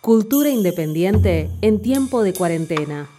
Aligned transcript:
Cultura 0.00 0.48
independiente 0.48 1.50
en 1.60 1.82
tiempo 1.82 2.22
de 2.22 2.32
cuarentena. 2.32 3.10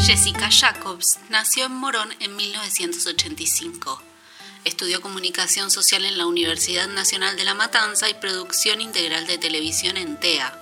Jessica 0.00 0.50
Jacobs 0.50 1.18
nació 1.30 1.66
en 1.66 1.72
Morón 1.72 2.08
en 2.18 2.34
1985. 2.34 4.02
Estudió 4.64 5.00
comunicación 5.00 5.70
social 5.70 6.04
en 6.04 6.18
la 6.18 6.26
Universidad 6.26 6.88
Nacional 6.88 7.36
de 7.36 7.44
La 7.44 7.54
Matanza 7.54 8.10
y 8.10 8.14
producción 8.14 8.80
integral 8.80 9.28
de 9.28 9.38
televisión 9.38 9.96
en 9.96 10.18
TEA. 10.18 10.60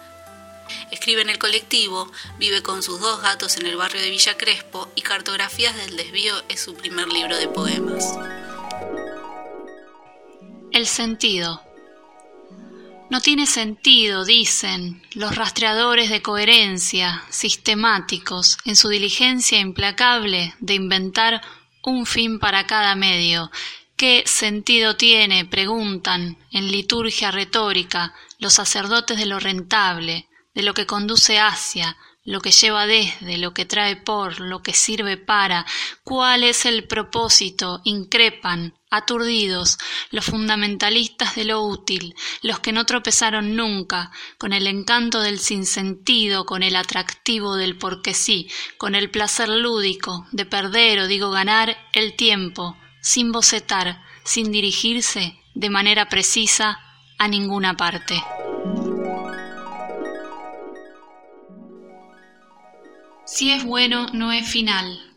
Escribe 0.90 1.22
en 1.22 1.30
el 1.30 1.38
colectivo, 1.38 2.12
vive 2.38 2.62
con 2.62 2.82
sus 2.82 3.00
dos 3.00 3.22
gatos 3.22 3.56
en 3.56 3.64
el 3.64 3.76
barrio 3.76 4.02
de 4.02 4.10
Villa 4.10 4.36
Crespo 4.36 4.88
y 4.94 5.00
Cartografías 5.00 5.74
del 5.74 5.96
Desvío 5.96 6.34
es 6.50 6.60
su 6.60 6.74
primer 6.74 7.08
libro 7.08 7.36
de 7.38 7.48
poemas. 7.48 8.04
El 10.70 10.86
sentido. 10.86 11.71
No 13.12 13.20
tiene 13.20 13.44
sentido, 13.44 14.24
dicen, 14.24 15.02
los 15.12 15.34
rastreadores 15.34 16.08
de 16.08 16.22
coherencia, 16.22 17.22
sistemáticos, 17.28 18.56
en 18.64 18.74
su 18.74 18.88
diligencia 18.88 19.58
implacable 19.58 20.54
de 20.60 20.72
inventar 20.72 21.42
un 21.82 22.06
fin 22.06 22.38
para 22.38 22.66
cada 22.66 22.94
medio. 22.94 23.50
¿Qué 23.96 24.22
sentido 24.24 24.96
tiene, 24.96 25.44
preguntan, 25.44 26.38
en 26.52 26.70
liturgia 26.70 27.30
retórica, 27.30 28.14
los 28.38 28.54
sacerdotes 28.54 29.18
de 29.18 29.26
lo 29.26 29.38
rentable, 29.38 30.30
de 30.54 30.62
lo 30.62 30.72
que 30.72 30.86
conduce 30.86 31.38
hacia, 31.38 31.98
lo 32.24 32.40
que 32.40 32.50
lleva 32.50 32.86
desde, 32.86 33.36
lo 33.36 33.52
que 33.52 33.66
trae 33.66 33.96
por, 33.96 34.40
lo 34.40 34.62
que 34.62 34.72
sirve 34.72 35.18
para, 35.18 35.66
cuál 36.02 36.44
es 36.44 36.64
el 36.64 36.86
propósito, 36.88 37.82
increpan, 37.84 38.72
aturdidos, 38.92 39.78
los 40.10 40.26
fundamentalistas 40.26 41.34
de 41.34 41.46
lo 41.46 41.62
útil, 41.62 42.14
los 42.42 42.60
que 42.60 42.72
no 42.72 42.84
tropezaron 42.84 43.56
nunca, 43.56 44.12
con 44.38 44.52
el 44.52 44.66
encanto 44.66 45.20
del 45.20 45.38
sinsentido, 45.38 46.44
con 46.44 46.62
el 46.62 46.76
atractivo 46.76 47.56
del 47.56 47.76
porque 47.76 48.14
sí, 48.14 48.48
con 48.76 48.94
el 48.94 49.10
placer 49.10 49.48
lúdico 49.48 50.26
de 50.30 50.44
perder 50.44 51.00
o 51.00 51.06
digo 51.08 51.30
ganar 51.30 51.76
el 51.94 52.14
tiempo, 52.14 52.76
sin 53.00 53.32
bocetar, 53.32 54.02
sin 54.24 54.52
dirigirse 54.52 55.38
de 55.54 55.70
manera 55.70 56.08
precisa 56.08 56.78
a 57.18 57.28
ninguna 57.28 57.76
parte. 57.76 58.22
Si 63.24 63.50
es 63.50 63.64
bueno, 63.64 64.08
no 64.12 64.32
es 64.32 64.46
final. 64.46 65.16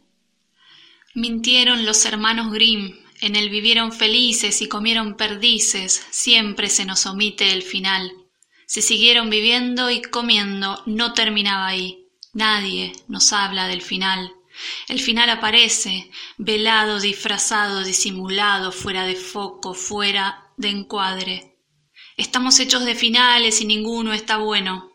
Mintieron 1.14 1.86
los 1.86 2.05
hermanos 2.05 2.52
Grimm, 2.52 3.05
en 3.21 3.35
él 3.35 3.49
vivieron 3.49 3.91
felices 3.91 4.61
y 4.61 4.67
comieron 4.67 5.16
perdices, 5.16 6.05
siempre 6.09 6.69
se 6.69 6.85
nos 6.85 7.05
omite 7.05 7.52
el 7.52 7.63
final. 7.63 8.11
Se 8.66 8.81
siguieron 8.81 9.30
viviendo 9.30 9.89
y 9.89 10.02
comiendo, 10.02 10.81
no 10.85 11.13
terminaba 11.13 11.67
ahí. 11.67 12.08
Nadie 12.33 12.93
nos 13.08 13.31
habla 13.31 13.67
del 13.67 13.81
final. 13.81 14.33
El 14.88 14.99
final 14.99 15.30
aparece, 15.30 16.09
velado, 16.38 16.99
disfrazado, 16.99 17.83
disimulado, 17.83 18.71
fuera 18.71 19.05
de 19.05 19.16
foco, 19.16 19.73
fuera 19.73 20.52
de 20.58 20.69
encuadre. 20.69 21.58
Estamos 22.17 22.59
hechos 22.59 22.86
de 22.86 22.95
finales 22.95 23.61
y 23.61 23.66
ninguno 23.66 24.13
está 24.13 24.38
bueno. 24.38 24.91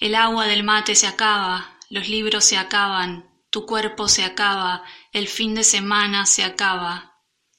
El 0.00 0.14
agua 0.14 0.46
del 0.46 0.64
mate 0.64 0.94
se 0.94 1.06
acaba, 1.06 1.78
los 1.90 2.08
libros 2.08 2.44
se 2.44 2.56
acaban, 2.56 3.30
tu 3.50 3.66
cuerpo 3.66 4.08
se 4.08 4.24
acaba, 4.24 4.82
el 5.12 5.28
fin 5.28 5.54
de 5.54 5.64
semana 5.64 6.24
se 6.24 6.44
acaba. 6.44 7.11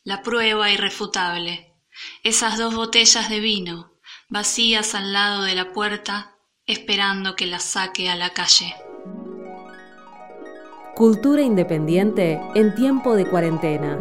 La 0.06 0.22
prueba 0.22 0.70
irrefutable. 0.70 1.78
Esas 2.24 2.58
dos 2.58 2.76
botellas 2.76 3.30
de 3.30 3.40
vino, 3.40 3.94
vacías 4.28 4.96
al 4.96 5.14
lado 5.14 5.44
de 5.44 5.56
la 5.56 5.72
puerta, 5.72 6.36
esperando 6.66 7.38
que 7.38 7.46
las 7.46 7.64
saque 7.64 8.10
a 8.10 8.18
la 8.18 8.32
calle. 8.32 8.76
Cultura 10.94 11.42
independiente 11.42 12.42
en 12.54 12.76
tiempo 12.76 13.16
de 13.16 13.26
cuarentena. 13.26 13.98